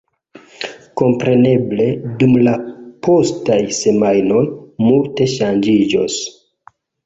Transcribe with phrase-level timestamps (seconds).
[1.01, 1.85] Kompreneble
[2.23, 2.55] dum la
[3.09, 4.43] postaj semajnoj
[4.89, 6.21] multe ŝanĝiĝos.